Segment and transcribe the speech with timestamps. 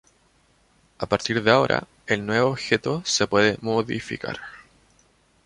[0.97, 4.39] A partir de ahora, el nuevo objeto se puede modificar.